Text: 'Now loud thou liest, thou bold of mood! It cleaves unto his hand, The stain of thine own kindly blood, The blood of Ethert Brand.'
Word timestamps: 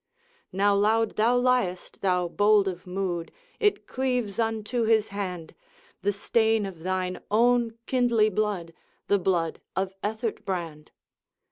'Now 0.51 0.73
loud 0.73 1.15
thou 1.15 1.37
liest, 1.37 2.01
thou 2.01 2.27
bold 2.27 2.67
of 2.67 2.87
mood! 2.87 3.31
It 3.59 3.85
cleaves 3.85 4.39
unto 4.39 4.83
his 4.85 5.09
hand, 5.09 5.53
The 6.01 6.11
stain 6.11 6.65
of 6.65 6.79
thine 6.79 7.19
own 7.29 7.77
kindly 7.85 8.29
blood, 8.31 8.73
The 9.09 9.19
blood 9.19 9.61
of 9.75 9.93
Ethert 10.03 10.43
Brand.' 10.43 10.89